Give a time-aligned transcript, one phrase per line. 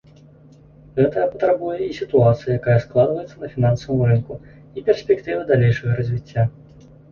[0.99, 4.41] Гэтага патрабуе і сітуацыя, якая складваецца на фінансавым рынку,
[4.77, 6.51] і перспектывы далейшага развіцця.